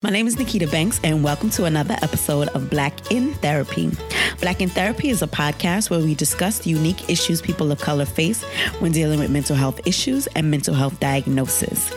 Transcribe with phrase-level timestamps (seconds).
[0.00, 3.90] My name is Nikita Banks, and welcome to another episode of Black in Therapy.
[4.40, 8.04] Black in Therapy is a podcast where we discuss the unique issues people of color
[8.04, 8.44] face
[8.78, 11.92] when dealing with mental health issues and mental health diagnosis.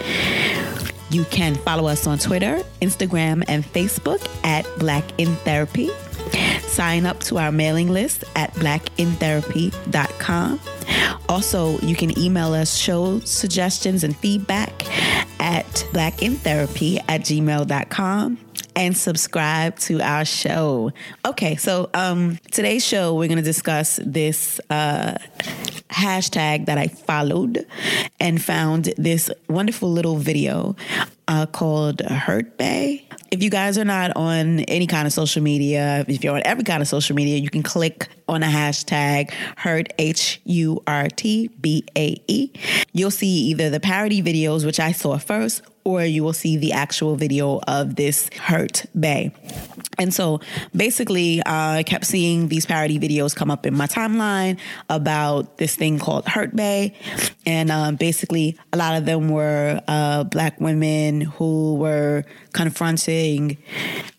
[1.12, 5.92] You can follow us on Twitter, Instagram, and Facebook at Black in Therapy.
[6.62, 10.60] Sign up to our mailing list at blackintherapy.com.
[11.29, 14.88] Also, you can email us show suggestions and feedback
[15.42, 18.38] at blackintherapy at gmail.com
[18.76, 20.91] and subscribe to our show.
[21.26, 25.18] Okay, so um, today's show, we're going to discuss this uh,
[25.90, 27.66] hashtag that I followed
[28.20, 30.76] and found this wonderful little video
[31.31, 33.02] uh, called Hurt Bae.
[33.31, 36.66] If you guys are not on any kind of social media, if you're on every
[36.66, 41.48] kind of social media, you can click on a hashtag Hurt H U R T
[41.48, 42.52] B A E.
[42.91, 46.73] You'll see either the parody videos, which I saw first, or you will see the
[46.73, 49.32] actual video of this Hurt Bae.
[49.98, 50.40] And so
[50.76, 55.76] basically, uh, I kept seeing these parody videos come up in my timeline about this
[55.76, 56.93] thing called Hurt Bae.
[57.46, 63.57] And uh, basically, a lot of them were uh, black women who were confronting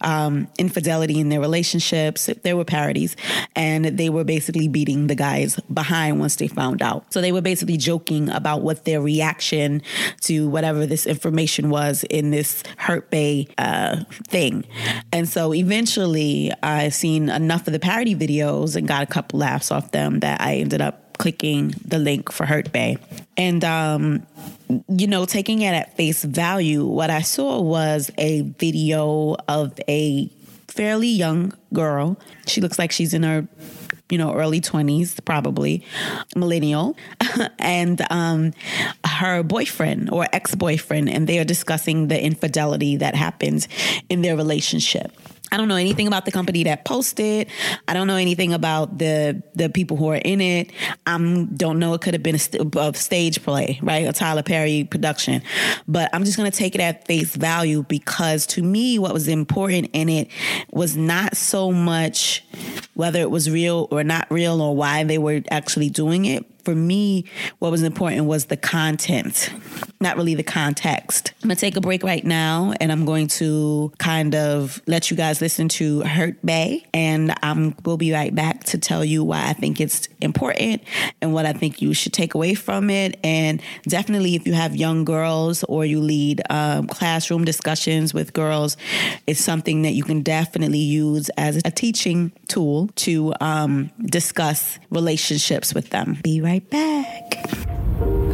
[0.01, 2.31] um, infidelity in their relationships.
[2.43, 3.17] There were parodies,
[3.55, 7.13] and they were basically beating the guys behind once they found out.
[7.13, 9.83] So they were basically joking about what their reaction
[10.23, 14.65] to whatever this information was in this Hurt Bae uh, thing.
[15.13, 19.71] And so eventually, I've seen enough of the parody videos and got a couple laughs
[19.71, 22.97] off them that I ended up clicking the link for Hurt Bae.
[23.37, 24.27] And, um,
[24.89, 30.29] you know, taking it at face value, what I saw was a video of a
[30.69, 32.19] fairly young girl.
[32.47, 33.49] She looks like she's in her
[34.13, 35.83] you know, early 20s, probably
[36.37, 36.99] millennial,
[37.59, 38.53] and um,
[39.07, 43.69] her boyfriend or ex boyfriend, and they are discussing the infidelity that happens
[44.11, 45.17] in their relationship.
[45.53, 47.49] I don't know anything about the company that posted.
[47.87, 50.71] I don't know anything about the the people who are in it.
[51.07, 51.19] I
[51.55, 51.93] don't know.
[51.93, 54.09] It could have been a, st- a stage play, right?
[54.09, 55.43] A Tyler Perry production.
[55.87, 59.29] But I'm just going to take it at face value because to me, what was
[59.29, 60.29] important in it
[60.71, 62.43] was not so much
[62.95, 66.75] whether it was real or not real or why they were actually doing it, for
[66.75, 67.25] me,
[67.59, 69.51] what was important was the content,
[70.01, 71.33] not really the context.
[71.43, 75.17] I'm gonna take a break right now and I'm going to kind of let you
[75.17, 79.49] guys listen to Hurt Bae and I'm we'll be right back to tell you why
[79.49, 80.83] I think it's important
[81.21, 83.19] and what I think you should take away from it.
[83.25, 88.77] And definitely if you have young girls or you lead um, classroom discussions with girls,
[89.27, 95.75] it's something that you can definitely use as a teaching tool to um, discuss relationships
[95.75, 96.19] with them.
[96.23, 97.49] Be right right back.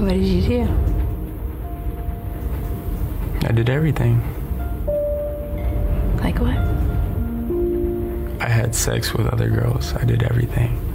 [0.00, 0.68] What did you do?
[3.46, 4.20] I did everything.
[6.16, 6.58] Like what?
[8.44, 9.94] I had sex with other girls.
[9.94, 10.87] I did everything.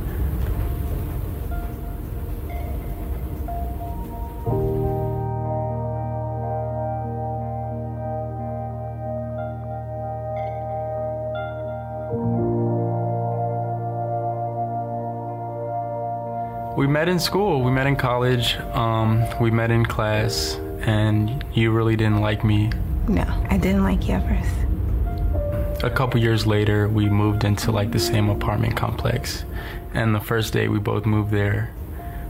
[16.76, 17.62] We met in school.
[17.62, 18.56] We met in college.
[18.74, 22.72] Um, we met in class, and you really didn't like me.
[23.08, 25.84] No, I didn't like you at first.
[25.84, 29.46] A couple years later, we moved into like the same apartment complex,
[29.94, 31.72] and the first day we both moved there,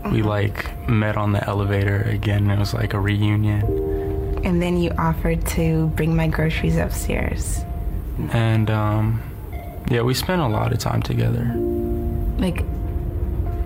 [0.05, 0.27] we mm-hmm.
[0.27, 2.49] like met on the elevator again.
[2.49, 3.61] It was like a reunion.
[4.43, 7.63] And then you offered to bring my groceries upstairs.
[8.31, 9.21] And um,
[9.89, 11.53] yeah, we spent a lot of time together.
[12.37, 12.65] Like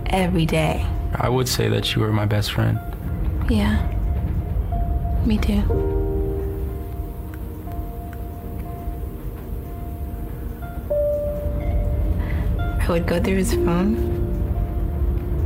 [0.10, 0.86] every day.
[1.16, 2.80] I would say that you were my best friend.
[3.50, 3.82] Yeah.
[5.26, 5.64] Me too.
[12.80, 13.96] I would go through his phone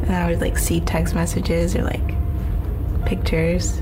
[0.05, 2.15] and I would like see text messages or like
[3.05, 3.79] pictures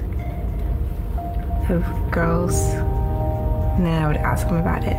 [1.69, 2.56] of girls
[3.75, 4.96] and then I would ask him about it.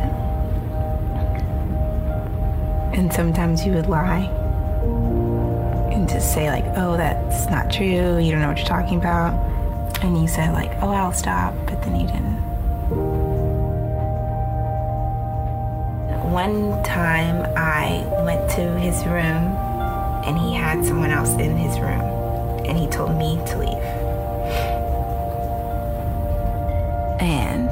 [2.97, 4.40] And sometimes he would lie
[6.11, 8.17] to say like, oh, that's not true.
[8.19, 9.33] You don't know what you're talking about.
[10.03, 12.41] And you said like, oh, I'll stop, but then you didn't.
[16.31, 19.55] One time I went to his room
[20.25, 22.01] and he had someone else in his room
[22.65, 23.83] and he told me to leave.
[27.21, 27.69] And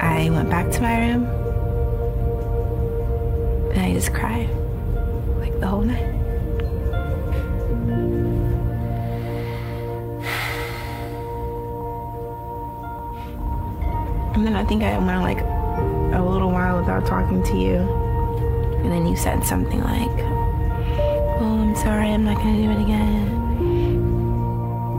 [0.00, 1.24] I went back to my room
[3.72, 4.48] and I just cried
[5.38, 6.09] like the whole night.
[14.40, 15.40] And then I think I went like
[16.18, 17.76] a little while without talking to you.
[18.82, 20.08] And then you said something like,
[21.42, 23.38] Oh, I'm sorry, I'm not gonna do it again.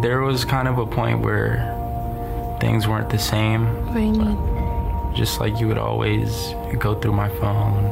[0.01, 1.57] There was kind of a point where
[2.61, 3.65] things weren't the same.
[3.87, 4.37] What do you mean?
[5.15, 7.83] Just like you would always go through my phone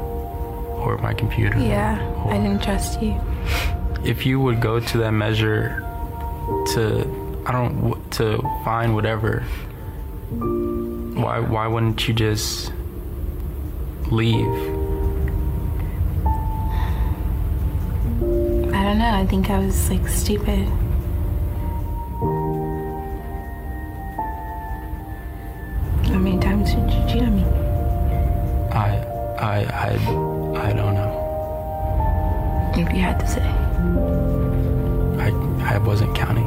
[0.84, 1.58] or my computer.
[1.58, 3.20] Yeah, or- I didn't trust you.
[4.06, 5.84] if you would go to that measure
[6.76, 7.08] to
[7.48, 9.44] I don't to find whatever
[11.22, 12.72] why why wouldn't you just
[14.10, 14.80] leave
[18.74, 20.68] I don't know, I think I was like stupid.
[26.08, 27.44] How many times did you cheat on me?
[28.72, 29.04] I
[29.40, 29.58] I
[29.88, 29.90] I
[30.70, 33.48] I don't know If you had to say.
[35.24, 35.30] I
[35.74, 36.46] I wasn't counting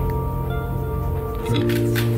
[1.48, 2.11] hmm.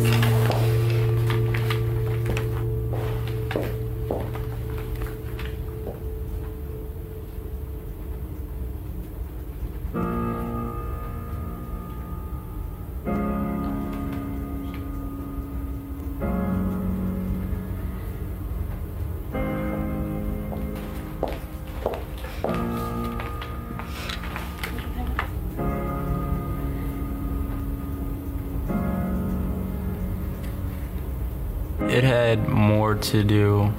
[33.11, 33.73] To do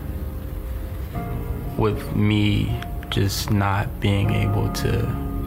[1.77, 2.80] with me
[3.10, 5.01] just not being able to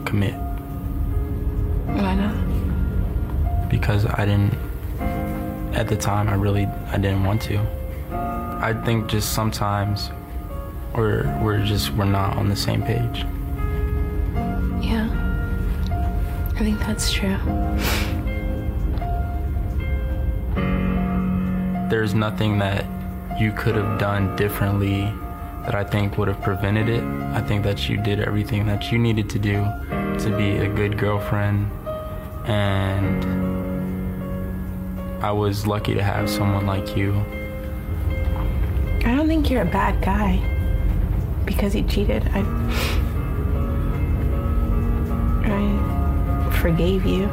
[0.04, 0.34] commit
[1.86, 3.68] Why not?
[3.68, 4.54] because I didn't
[5.74, 7.58] at the time I really I didn't want to.
[8.10, 10.10] I think just sometimes
[10.96, 13.24] we're we're just we're not on the same page.
[14.82, 15.08] Yeah.
[16.54, 17.36] I think that's true.
[21.90, 22.84] There's nothing that
[23.38, 25.12] you could have done differently
[25.64, 27.04] that I think would have prevented it.
[27.34, 29.64] I think that you did everything that you needed to do
[30.18, 31.70] to be a good girlfriend
[32.46, 33.24] and
[35.22, 37.14] I was lucky to have someone like you.
[39.04, 40.40] I don't think you're a bad guy
[41.44, 42.26] because he cheated.
[42.32, 42.40] I
[45.44, 47.26] I forgave you.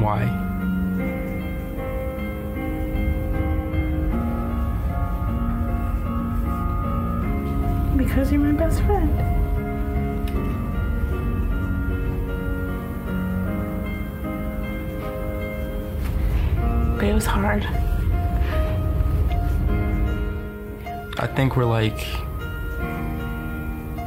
[0.00, 0.45] Why?
[8.16, 9.14] Because you're my best friend.
[16.96, 17.62] But it was hard.
[21.18, 22.06] I think we're like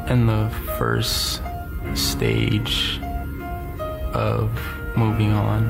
[0.09, 1.43] in the first
[1.93, 2.99] stage
[4.15, 4.49] of
[4.97, 5.69] moving on.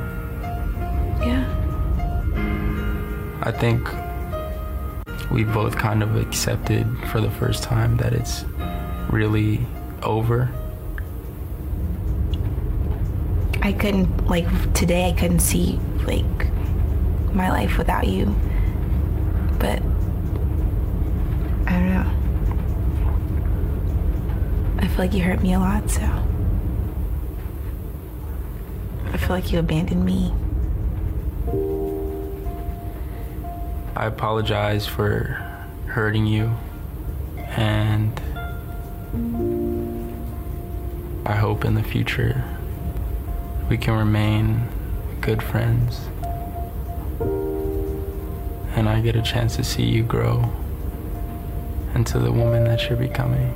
[1.21, 1.43] Yeah.
[3.43, 3.89] I think
[5.31, 8.45] we both kind of accepted for the first time that it's
[9.09, 9.65] really
[10.03, 10.49] over.
[13.61, 16.25] I couldn't like today I couldn't see like
[17.33, 18.35] my life without you.
[19.59, 19.81] But
[21.67, 22.11] I don't know.
[24.79, 26.01] I feel like you hurt me a lot, so
[29.11, 30.33] I feel like you abandoned me.
[33.99, 35.45] I apologize for
[35.87, 36.55] hurting you
[37.49, 38.17] and
[41.25, 42.41] I hope in the future
[43.69, 44.69] we can remain
[45.19, 45.99] good friends
[48.77, 50.49] and I get a chance to see you grow
[51.93, 53.53] into the woman that you're becoming.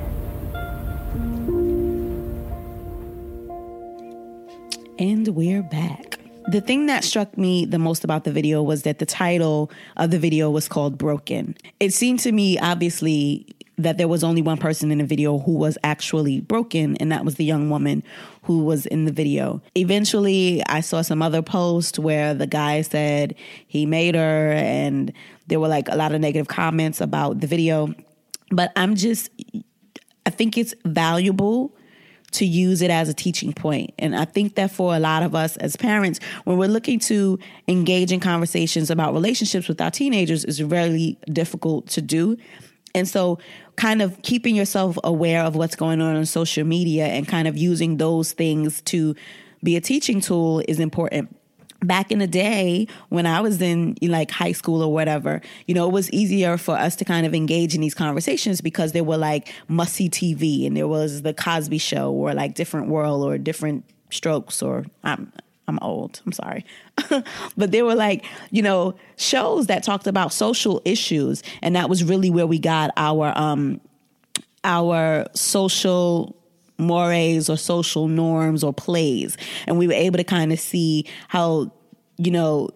[4.98, 6.13] And we're back.
[6.46, 10.10] The thing that struck me the most about the video was that the title of
[10.10, 11.56] the video was called Broken.
[11.80, 13.46] It seemed to me, obviously,
[13.78, 17.24] that there was only one person in the video who was actually broken, and that
[17.24, 18.04] was the young woman
[18.42, 19.62] who was in the video.
[19.74, 23.34] Eventually, I saw some other posts where the guy said
[23.66, 25.12] he made her, and
[25.46, 27.94] there were like a lot of negative comments about the video.
[28.50, 29.30] But I'm just,
[30.26, 31.74] I think it's valuable
[32.34, 33.94] to use it as a teaching point.
[33.98, 37.38] And I think that for a lot of us as parents, when we're looking to
[37.68, 42.36] engage in conversations about relationships with our teenagers, is really difficult to do.
[42.94, 43.38] And so,
[43.76, 47.56] kind of keeping yourself aware of what's going on on social media and kind of
[47.56, 49.16] using those things to
[49.64, 51.34] be a teaching tool is important
[51.86, 55.86] back in the day when I was in like high school or whatever, you know,
[55.86, 59.16] it was easier for us to kind of engage in these conversations because there were
[59.16, 63.38] like must see TV and there was the Cosby Show or like Different World or
[63.38, 65.32] Different Strokes or um,
[65.66, 66.20] I'm old.
[66.26, 66.64] I'm sorry.
[67.56, 72.04] but there were like, you know, shows that talked about social issues and that was
[72.04, 73.80] really where we got our um
[74.62, 76.36] our social
[76.78, 79.36] mores or social norms or plays
[79.66, 81.70] and we were able to kind of see how
[82.16, 82.70] you know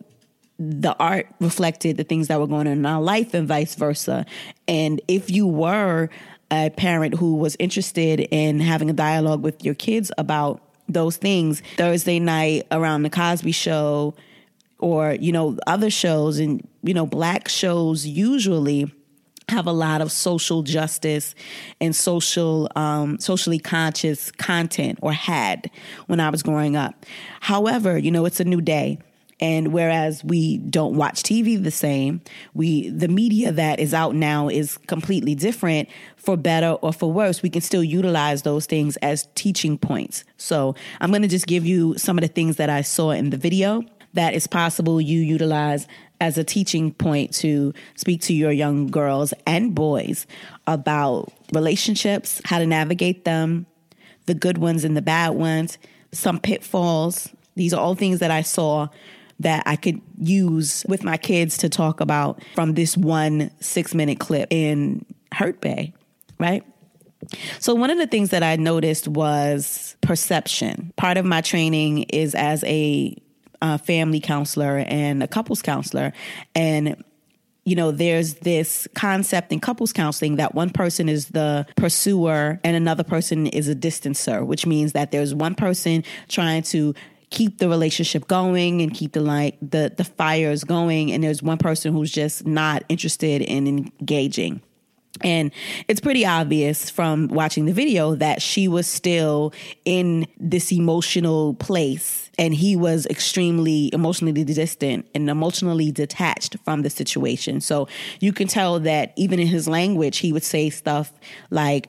[0.58, 4.26] the art reflected the things that were going on in our life and vice versa
[4.66, 6.08] and if you were
[6.50, 11.62] a parent who was interested in having a dialogue with your kids about those things
[11.76, 14.14] thursday night around the cosby show
[14.78, 18.90] or you know other shows and you know black shows usually
[19.48, 21.34] have a lot of social justice
[21.80, 25.70] and social um, socially conscious content or had
[26.06, 27.06] when I was growing up.
[27.40, 28.98] However, you know, it's a new day.
[29.40, 32.20] And whereas we don't watch TV the same,
[32.54, 37.42] we the media that is out now is completely different for better or for worse.
[37.42, 40.24] We can still utilize those things as teaching points.
[40.38, 43.30] So I'm going to just give you some of the things that I saw in
[43.30, 45.86] the video that is possible you utilize
[46.20, 50.26] as a teaching point to speak to your young girls and boys
[50.66, 53.66] about relationships, how to navigate them,
[54.26, 55.78] the good ones and the bad ones,
[56.10, 57.28] some pitfalls.
[57.54, 58.88] These are all things that I saw
[59.40, 64.18] that I could use with my kids to talk about from this one six minute
[64.18, 65.92] clip in Hurt Bae,
[66.38, 66.64] right?
[67.58, 70.92] So, one of the things that I noticed was perception.
[70.96, 73.16] Part of my training is as a
[73.60, 76.12] uh, family counselor and a couples counselor.
[76.54, 77.02] And
[77.64, 82.74] you know, there's this concept in couples counseling that one person is the pursuer and
[82.74, 86.94] another person is a distancer, which means that there's one person trying to
[87.30, 91.12] keep the relationship going and keep the light the the fires going.
[91.12, 94.62] And there's one person who's just not interested in engaging.
[95.22, 95.50] And
[95.88, 99.52] it's pretty obvious from watching the video that she was still
[99.84, 102.30] in this emotional place.
[102.38, 107.60] And he was extremely emotionally distant and emotionally detached from the situation.
[107.60, 107.88] So
[108.20, 111.12] you can tell that even in his language, he would say stuff
[111.50, 111.88] like,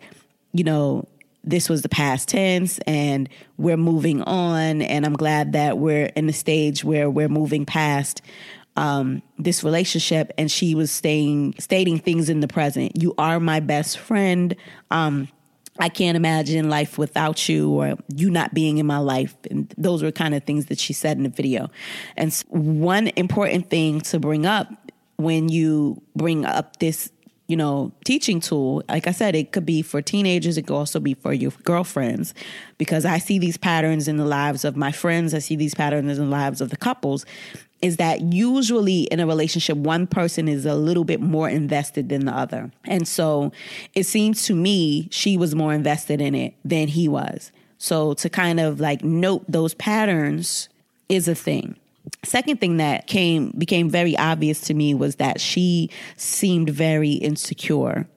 [0.54, 1.08] you know,
[1.44, 4.82] this was the past tense and we're moving on.
[4.82, 8.22] And I'm glad that we're in the stage where we're moving past
[8.76, 13.02] um, this relationship and she was staying stating things in the present.
[13.02, 14.56] You are my best friend.
[14.92, 15.28] Um,
[15.80, 19.36] I can't imagine life without you or you not being in my life.
[19.50, 21.70] And those were kind of things that she said in the video.
[22.18, 24.70] And one important thing to bring up
[25.16, 27.12] when you bring up this,
[27.50, 31.00] you know, teaching tool, like I said, it could be for teenagers, it could also
[31.00, 32.36] be for your girlfriends,
[32.78, 36.20] because I see these patterns in the lives of my friends, I see these patterns
[36.20, 37.26] in the lives of the couples
[37.82, 42.26] is that usually in a relationship, one person is a little bit more invested than
[42.26, 42.70] the other.
[42.86, 43.54] And so
[43.96, 47.54] it seems to me she was more invested in it than he was.
[47.78, 50.68] So to kind of like note those patterns
[51.08, 51.78] is a thing.
[52.24, 58.08] Second thing that came became very obvious to me was that she seemed very insecure.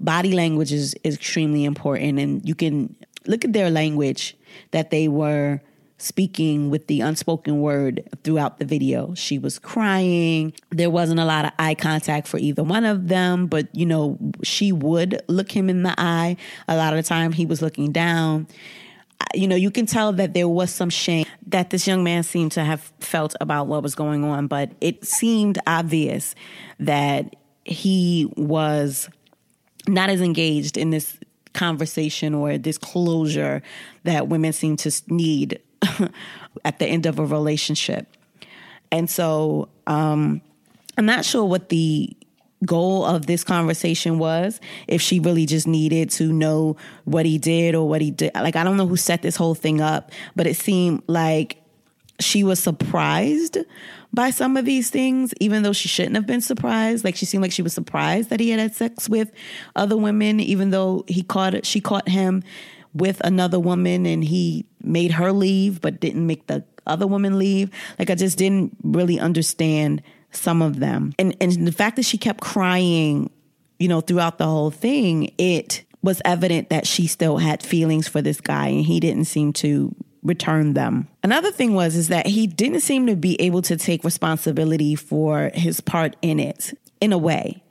[0.00, 2.94] Body language is, is extremely important and you can
[3.26, 4.36] look at their language
[4.70, 5.60] that they were
[5.98, 9.14] speaking with the unspoken word throughout the video.
[9.14, 10.52] She was crying.
[10.70, 14.16] There wasn't a lot of eye contact for either one of them, but you know,
[14.42, 16.36] she would look him in the eye.
[16.68, 18.46] A lot of the time he was looking down.
[19.34, 22.52] You know, you can tell that there was some shame that this young man seemed
[22.52, 26.34] to have felt about what was going on, but it seemed obvious
[26.80, 29.08] that he was
[29.86, 31.18] not as engaged in this
[31.52, 33.62] conversation or this closure
[34.04, 35.60] that women seem to need
[36.64, 38.06] at the end of a relationship.
[38.90, 40.40] And so um,
[40.96, 42.16] I'm not sure what the
[42.64, 47.74] goal of this conversation was if she really just needed to know what he did
[47.74, 50.46] or what he did like i don't know who set this whole thing up but
[50.46, 51.62] it seemed like
[52.20, 53.58] she was surprised
[54.12, 57.42] by some of these things even though she shouldn't have been surprised like she seemed
[57.42, 59.30] like she was surprised that he had had sex with
[59.76, 62.42] other women even though he caught she caught him
[62.92, 67.70] with another woman and he made her leave but didn't make the other woman leave.
[67.98, 71.12] Like I just didn't really understand some of them.
[71.18, 73.30] And and the fact that she kept crying,
[73.78, 78.22] you know, throughout the whole thing, it was evident that she still had feelings for
[78.22, 81.08] this guy and he didn't seem to return them.
[81.22, 85.50] Another thing was is that he didn't seem to be able to take responsibility for
[85.54, 87.62] his part in it in a way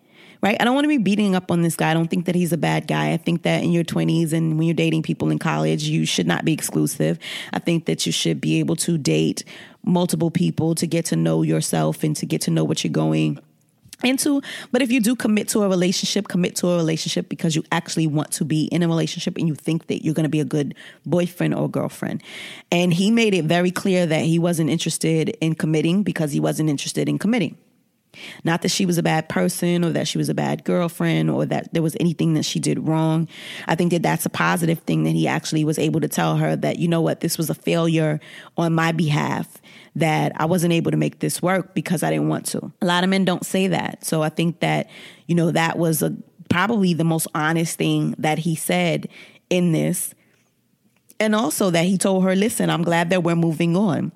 [0.41, 0.57] right?
[0.59, 1.91] I don't want to be beating up on this guy.
[1.91, 3.11] I don't think that he's a bad guy.
[3.11, 6.27] I think that in your 20s and when you're dating people in college, you should
[6.27, 7.17] not be exclusive.
[7.53, 9.43] I think that you should be able to date
[9.87, 13.39] multiple people to get to know yourself and to get to know what you're going
[14.03, 14.41] into.
[14.71, 18.07] But if you do commit to a relationship, commit to a relationship because you actually
[18.07, 20.45] want to be in a relationship and you think that you're going to be a
[20.45, 20.75] good
[21.05, 22.21] boyfriend or girlfriend.
[22.71, 26.69] And he made it very clear that he wasn't interested in committing because he wasn't
[26.69, 27.57] interested in committing.
[28.43, 31.45] Not that she was a bad person or that she was a bad girlfriend or
[31.45, 33.27] that there was anything that she did wrong.
[33.67, 36.55] I think that that's a positive thing that he actually was able to tell her
[36.55, 38.19] that, you know what, this was a failure
[38.57, 39.57] on my behalf,
[39.95, 42.71] that I wasn't able to make this work because I didn't want to.
[42.81, 44.05] A lot of men don't say that.
[44.05, 44.89] So I think that,
[45.25, 46.15] you know, that was a,
[46.49, 49.09] probably the most honest thing that he said
[49.49, 50.13] in this.
[51.19, 54.11] And also that he told her, listen, I'm glad that we're moving on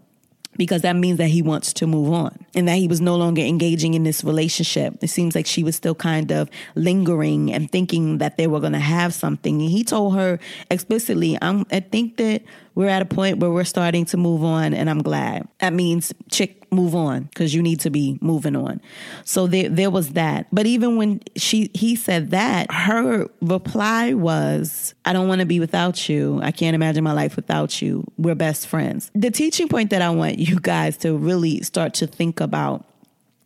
[0.62, 3.41] because that means that he wants to move on and that he was no longer
[3.41, 4.96] engaging in this relationship.
[5.01, 8.74] It seems like she was still kind of lingering and thinking that they were going
[8.74, 9.60] to have something.
[9.60, 10.38] And he told her
[10.70, 12.44] explicitly, i think that
[12.75, 15.47] we're at a point where we're starting to move on and I'm glad.
[15.59, 18.81] That means chick move on because you need to be moving on.
[19.25, 20.47] So there there was that.
[20.51, 25.59] But even when she he said that, her reply was, I don't want to be
[25.59, 26.39] without you.
[26.41, 28.05] I can't imagine my life without you.
[28.17, 29.11] We're best friends.
[29.13, 32.85] The teaching point that I want you guys to really start to think about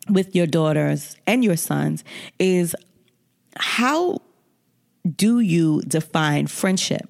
[0.08, 2.04] with your daughters and your sons
[2.38, 2.76] is
[3.56, 4.18] how
[5.16, 7.08] do you define friendship?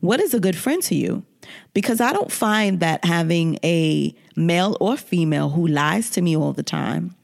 [0.00, 1.24] What is a good friend to you?
[1.72, 6.52] Because I don't find that having a male or female who lies to me all
[6.52, 7.14] the time,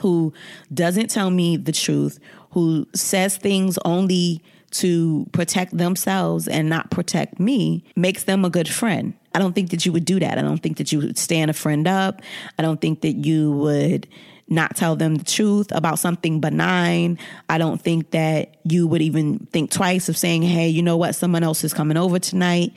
[0.00, 0.32] who
[0.72, 2.18] doesn't tell me the truth,
[2.50, 8.68] who says things only to protect themselves and not protect me makes them a good
[8.68, 9.14] friend.
[9.34, 10.38] I don't think that you would do that.
[10.38, 12.22] I don't think that you would stand a friend up.
[12.58, 14.08] I don't think that you would
[14.48, 17.18] not tell them the truth about something benign.
[17.48, 21.14] I don't think that you would even think twice of saying, hey, you know what,
[21.14, 22.72] someone else is coming over tonight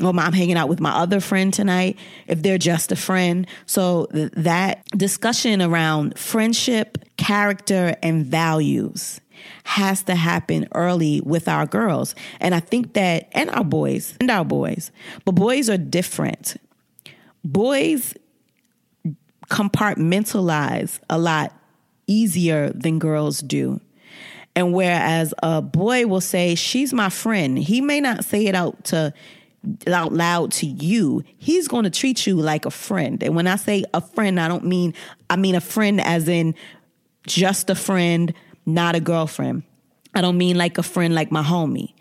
[0.00, 3.46] or I'm hanging out with my other friend tonight, if they're just a friend.
[3.66, 9.20] So th- that discussion around friendship, character, and values
[9.64, 12.14] has to happen early with our girls.
[12.40, 14.90] And I think that, and our boys, and our boys,
[15.24, 16.56] but boys are different.
[17.44, 18.14] Boys
[19.50, 21.52] compartmentalize a lot
[22.06, 23.80] easier than girls do.
[24.56, 28.84] And whereas a boy will say, She's my friend, he may not say it out
[28.84, 29.12] to
[29.86, 33.22] out loud to you, he's going to treat you like a friend.
[33.22, 34.94] And when I say a friend, I don't mean
[35.30, 36.54] I mean a friend as in
[37.26, 38.32] just a friend,
[38.66, 39.62] not a girlfriend.
[40.14, 41.92] I don't mean like a friend like my homie.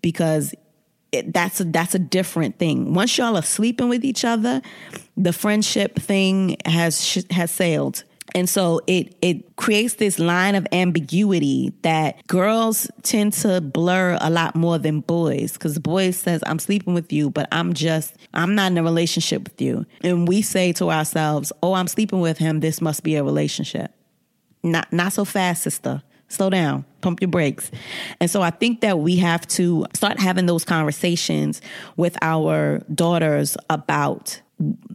[0.00, 0.54] Because
[1.12, 2.94] it, that's a, that's a different thing.
[2.94, 4.62] Once y'all are sleeping with each other,
[5.16, 8.04] the friendship thing has has sailed.
[8.34, 14.30] And so it it creates this line of ambiguity that girls tend to blur a
[14.30, 18.54] lot more than boys cuz boys says I'm sleeping with you but I'm just I'm
[18.54, 19.86] not in a relationship with you.
[20.02, 23.92] And we say to ourselves, "Oh, I'm sleeping with him, this must be a relationship."
[24.62, 26.02] Not not so fast, sister.
[26.30, 27.70] Slow down, pump your brakes.
[28.20, 31.62] And so I think that we have to start having those conversations
[31.96, 34.42] with our daughters about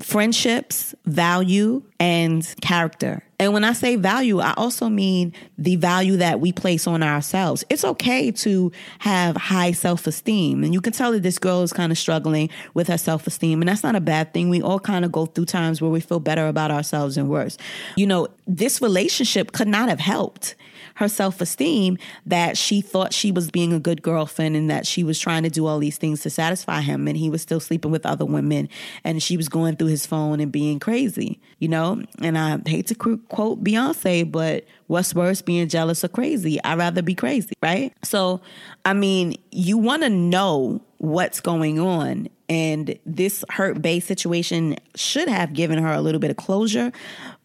[0.02, 3.23] friendships, value, and character.
[3.39, 7.63] And when I say value, I also mean the value that we place on ourselves.
[7.69, 10.63] It's okay to have high self esteem.
[10.63, 13.62] And you can tell that this girl is kind of struggling with her self esteem.
[13.62, 14.49] And that's not a bad thing.
[14.49, 17.58] We all kind of go through times where we feel better about ourselves and worse.
[17.95, 20.56] You know, this relationship could not have helped
[20.95, 25.03] her self esteem that she thought she was being a good girlfriend and that she
[25.03, 27.08] was trying to do all these things to satisfy him.
[27.08, 28.69] And he was still sleeping with other women
[29.03, 32.03] and she was going through his phone and being crazy, you know?
[32.21, 36.63] And I hate to quote Beyonce, but what's worse, being jealous or crazy?
[36.63, 37.93] I'd rather be crazy, right?
[38.03, 38.41] So,
[38.86, 42.29] I mean, you want to know what's going on.
[42.53, 46.91] And this hurt Bae situation should have given her a little bit of closure.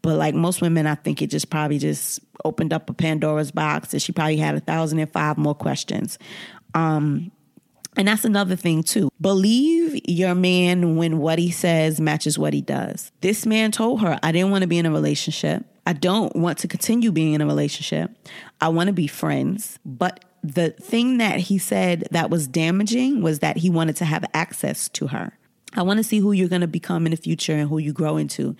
[0.02, 3.94] But like most women, I think it just probably just opened up a Pandora's box
[3.94, 6.18] and she probably had a thousand and five more questions.
[6.74, 7.32] Um,
[7.96, 9.08] and that's another thing too.
[9.18, 13.10] Believe your man when what he says matches what he does.
[13.22, 15.64] This man told her, I didn't want to be in a relationship.
[15.86, 18.10] I don't want to continue being in a relationship.
[18.60, 19.78] I want to be friends.
[19.86, 24.24] But the thing that he said that was damaging was that he wanted to have
[24.34, 25.32] access to her.
[25.74, 27.92] I want to see who you're going to become in the future and who you
[27.92, 28.56] grow into.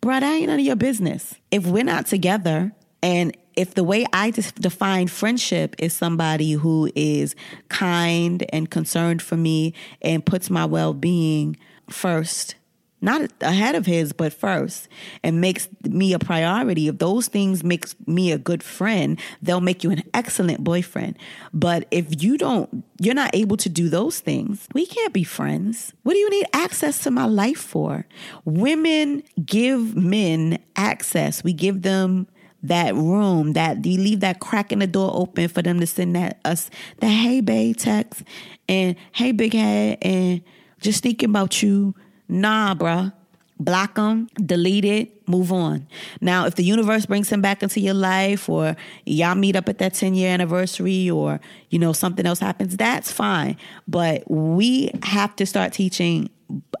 [0.00, 1.34] Bro, that ain't none of your business.
[1.50, 7.34] If we're not together, and if the way I define friendship is somebody who is
[7.68, 11.56] kind and concerned for me and puts my well being
[11.90, 12.54] first,
[13.00, 14.88] not ahead of his, but first,
[15.22, 16.88] and makes me a priority.
[16.88, 21.16] If those things makes me a good friend, they'll make you an excellent boyfriend.
[21.52, 25.92] But if you don't, you're not able to do those things, we can't be friends.
[26.02, 28.06] What do you need access to my life for?
[28.44, 31.44] Women give men access.
[31.44, 32.26] We give them
[32.62, 36.16] that room, that you leave that crack in the door open for them to send
[36.16, 38.24] that us the hey babe text
[38.68, 40.42] and hey big head and
[40.80, 41.94] just thinking about you.
[42.28, 43.12] Nah, bruh
[43.60, 45.86] block them, delete it, move on.
[46.20, 49.78] Now, if the universe brings him back into your life or y'all meet up at
[49.78, 53.56] that 10 year anniversary or, you know, something else happens, that's fine.
[53.86, 56.30] But we have to start teaching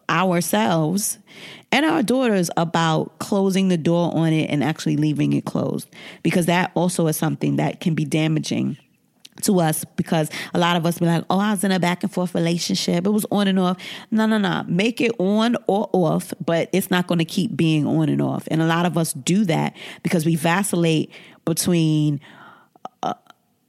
[0.08, 1.18] ourselves
[1.70, 5.88] and our daughters about closing the door on it and actually leaving it closed
[6.22, 8.78] because that also is something that can be damaging
[9.42, 12.02] to us because a lot of us be like, oh, I was in a back
[12.02, 13.06] and forth relationship.
[13.06, 13.76] It was on and off.
[14.10, 14.64] No, no, no.
[14.66, 18.46] Make it on or off, but it's not going to keep being on and off.
[18.50, 21.10] And a lot of us do that because we vacillate
[21.44, 22.20] between
[23.02, 23.14] uh,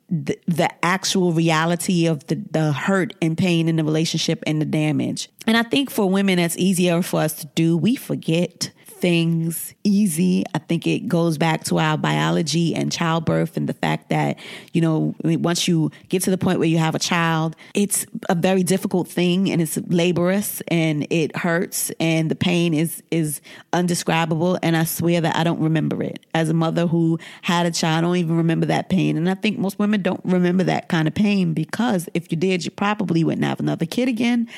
[0.09, 4.65] the, the actual reality of the, the hurt and pain in the relationship and the
[4.65, 5.29] damage.
[5.47, 7.77] And I think for women, that's easier for us to do.
[7.77, 10.43] We forget things easy.
[10.53, 14.37] I think it goes back to our biology and childbirth and the fact that,
[14.73, 18.35] you know, once you get to the point where you have a child, it's a
[18.35, 23.41] very difficult thing and it's laborious and it hurts and the pain is is
[23.73, 26.19] undescribable and I swear that I don't remember it.
[26.33, 29.17] As a mother who had a child, I don't even remember that pain.
[29.17, 32.65] And I think most women don't remember that kind of pain because if you did,
[32.65, 34.49] you probably wouldn't have another kid again.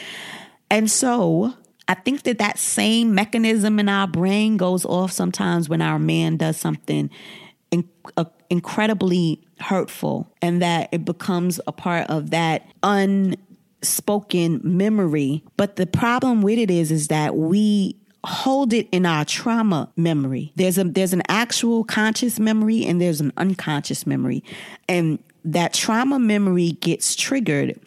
[0.69, 1.53] And so
[1.91, 6.37] I think that that same mechanism in our brain goes off sometimes when our man
[6.37, 7.09] does something
[7.69, 15.43] in, uh, incredibly hurtful and that it becomes a part of that unspoken memory.
[15.57, 20.53] But the problem with it is, is that we hold it in our trauma memory.
[20.55, 24.45] There's a there's an actual conscious memory and there's an unconscious memory.
[24.87, 27.77] And that trauma memory gets triggered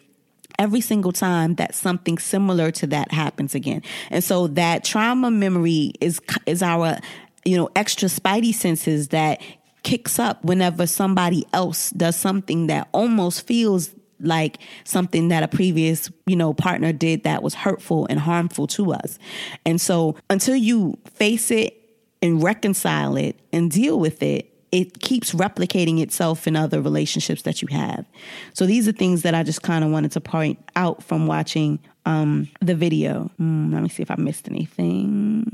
[0.59, 3.81] every single time that something similar to that happens again.
[4.09, 6.99] And so that trauma memory is is our
[7.43, 9.41] you know extra spidey senses that
[9.83, 16.09] kicks up whenever somebody else does something that almost feels like something that a previous,
[16.25, 19.19] you know, partner did that was hurtful and harmful to us.
[19.65, 21.79] And so until you face it
[22.21, 27.61] and reconcile it and deal with it, it keeps replicating itself in other relationships that
[27.61, 28.05] you have.
[28.53, 31.79] So these are things that I just kind of wanted to point out from watching
[32.05, 33.31] um, the video.
[33.39, 35.45] Mm, let me see if I missed anything.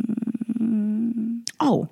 [1.60, 1.88] Oh,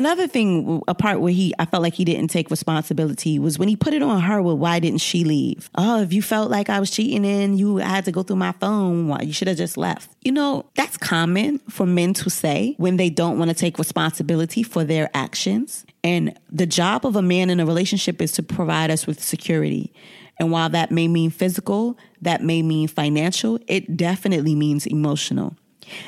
[0.00, 3.68] Another thing, a part where he, I felt like he didn't take responsibility was when
[3.68, 4.40] he put it on her.
[4.40, 5.68] Well, why didn't she leave?
[5.74, 8.52] Oh, if you felt like I was cheating and you had to go through my
[8.52, 10.10] phone, why you should have just left.
[10.22, 14.62] You know, that's common for men to say when they don't want to take responsibility
[14.62, 15.84] for their actions.
[16.02, 19.92] And the job of a man in a relationship is to provide us with security.
[20.38, 25.56] And while that may mean physical, that may mean financial, it definitely means emotional.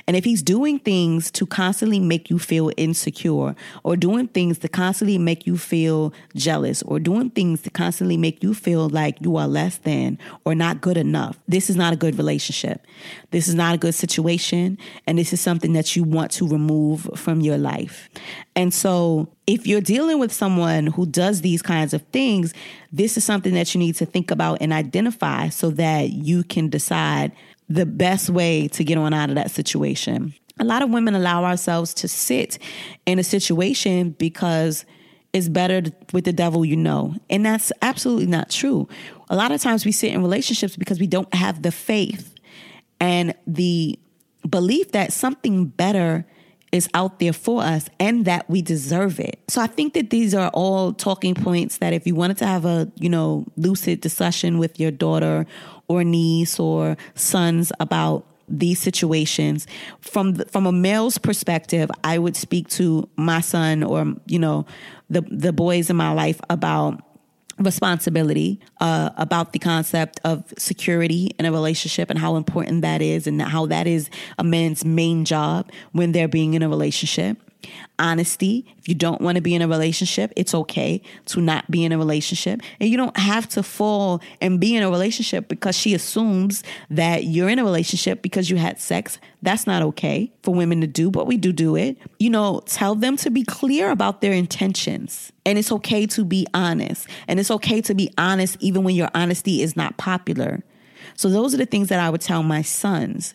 [0.07, 4.69] And if he's doing things to constantly make you feel insecure, or doing things to
[4.69, 9.37] constantly make you feel jealous, or doing things to constantly make you feel like you
[9.37, 12.87] are less than or not good enough, this is not a good relationship.
[13.31, 14.79] This is not a good situation.
[15.07, 18.09] And this is something that you want to remove from your life.
[18.55, 22.55] And so, if you're dealing with someone who does these kinds of things,
[22.93, 26.69] this is something that you need to think about and identify so that you can
[26.69, 27.33] decide
[27.69, 30.35] the best way to get on out of that situation.
[30.59, 32.59] A lot of women allow ourselves to sit
[33.07, 34.85] in a situation because
[35.33, 37.15] it's better with the devil you know.
[37.31, 38.89] And that's absolutely not true.
[39.31, 42.35] A lot of times we sit in relationships because we don't have the faith
[43.01, 43.99] and the
[44.49, 46.27] belief that something better
[46.73, 49.39] is out there for us and that we deserve it.
[49.49, 52.65] So I think that these are all talking points that if you wanted to have
[52.65, 55.47] a, you know, lucid discussion with your daughter
[55.87, 59.67] or niece or sons about these situations
[60.01, 64.67] from the, from a male's perspective i would speak to my son or you know
[65.09, 67.01] the the boys in my life about
[67.63, 73.27] responsibility uh, about the concept of security in a relationship and how important that is
[73.27, 77.39] and how that is a man's main job when they're being in a relationship
[77.99, 78.67] honesty.
[78.79, 81.93] If you don't want to be in a relationship, it's okay to not be in
[81.93, 82.61] a relationship.
[82.81, 87.25] And you don't have to fall and be in a relationship because she assumes that
[87.25, 89.19] you're in a relationship because you had sex.
[89.43, 91.97] That's not okay for women to do, but we do do it.
[92.19, 95.33] You know, tell them to be clear about their intentions.
[95.45, 97.09] And it's okay to be honest.
[97.29, 100.63] And it's okay to be honest even when your honesty is not popular.
[101.17, 103.35] So those are the things that I would tell my sons.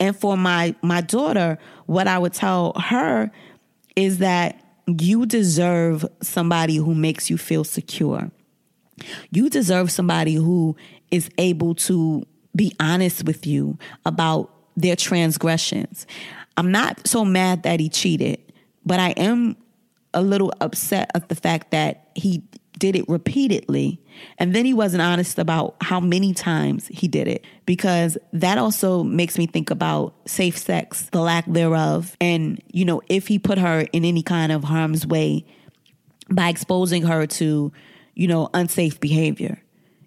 [0.00, 3.30] And for my my daughter, what I would tell her
[3.96, 8.30] is that you deserve somebody who makes you feel secure.
[9.30, 10.76] You deserve somebody who
[11.10, 16.06] is able to be honest with you about their transgressions.
[16.56, 18.40] I'm not so mad that he cheated,
[18.84, 19.56] but I am
[20.12, 22.42] a little upset at the fact that he
[22.84, 23.98] did it repeatedly.
[24.36, 29.02] And then he wasn't honest about how many times he did it because that also
[29.02, 32.14] makes me think about safe sex, the lack thereof.
[32.20, 35.46] And, you know, if he put her in any kind of harm's way
[36.28, 37.72] by exposing her to,
[38.16, 39.62] you know, unsafe behavior.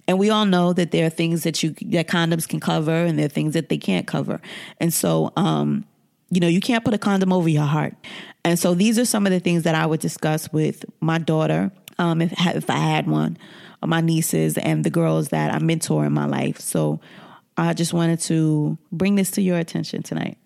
[0.07, 3.17] And we all know that there are things that you that condoms can cover and
[3.17, 4.39] there are things that they can't cover.
[4.79, 5.83] And so um
[6.29, 7.95] you know, you can't put a condom over your heart.
[8.43, 11.71] And so these are some of the things that I would discuss with my daughter
[11.99, 13.37] um, if, if I had one,
[13.85, 16.59] my nieces and the girls that I mentor in my life.
[16.59, 16.99] So
[17.57, 20.37] I just wanted to bring this to your attention tonight.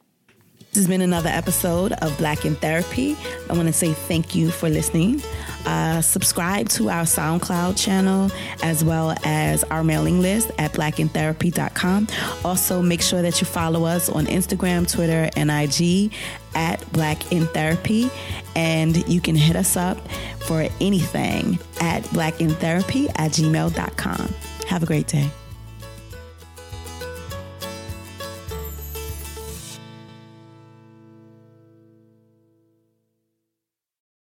[0.71, 3.17] This has been another episode of Black in Therapy.
[3.49, 5.21] I want to say thank you for listening.
[5.65, 8.31] Uh, subscribe to our SoundCloud channel
[8.63, 12.07] as well as our mailing list at blackintherapy.com.
[12.43, 16.13] Also, make sure that you follow us on Instagram, Twitter, and IG
[16.55, 18.09] at Black in Therapy.
[18.55, 19.97] And you can hit us up
[20.39, 24.33] for anything at blackintherapy at gmail.com.
[24.67, 25.29] Have a great day.